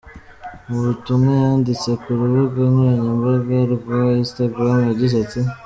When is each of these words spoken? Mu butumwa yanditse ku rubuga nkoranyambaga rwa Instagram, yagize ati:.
Mu 0.67 0.77
butumwa 0.85 1.31
yanditse 1.43 1.89
ku 2.01 2.09
rubuga 2.19 2.61
nkoranyambaga 2.71 3.57
rwa 3.73 3.99
Instagram, 4.21 4.77
yagize 4.89 5.15
ati:. 5.23 5.39